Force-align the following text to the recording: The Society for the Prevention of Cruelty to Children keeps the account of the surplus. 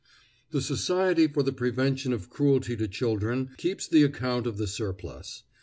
The 0.49 0.63
Society 0.63 1.27
for 1.27 1.43
the 1.43 1.53
Prevention 1.53 2.11
of 2.11 2.27
Cruelty 2.31 2.75
to 2.75 2.87
Children 2.87 3.51
keeps 3.57 3.87
the 3.87 4.01
account 4.01 4.47
of 4.47 4.57
the 4.57 4.65
surplus. 4.65 5.43